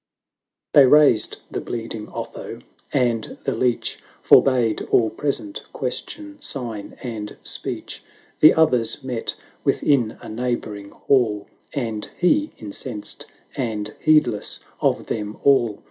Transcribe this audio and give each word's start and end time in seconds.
They 0.73 0.87
raised 0.87 1.37
the 1.51 1.61
bleeding 1.61 2.09
Otho, 2.11 2.61
and 2.91 3.37
the 3.43 3.55
Leech 3.55 3.99
Forbade 4.23 4.81
all 4.89 5.11
present 5.11 5.61
question, 5.73 6.37
s.ign, 6.39 6.97
and 7.05 7.37
speech; 7.43 8.01
The 8.39 8.55
others 8.55 9.03
met 9.03 9.35
within 9.63 10.17
a 10.19 10.27
neighbouring 10.27 10.89
hall. 10.89 11.45
And 11.73 12.09
he, 12.17 12.49
incensed, 12.57 13.27
and 13.55 13.93
heedless 13.99 14.61
of 14.81 15.05
them 15.05 15.37
all. 15.43 15.77